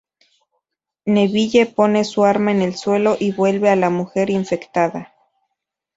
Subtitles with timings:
[1.05, 5.13] Neville pone su arma en el suelo y vuelve a la mujer infectada.